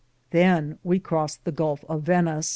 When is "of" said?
1.87-2.01